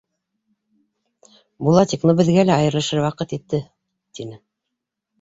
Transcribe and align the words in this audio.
—Булатик, 1.69 2.09
ну, 2.09 2.17
беҙгә 2.23 2.49
лә 2.51 2.57
айырылышыр 2.65 3.05
ваҡыт 3.07 3.39
етте,— 3.39 3.65
тине. 4.19 4.45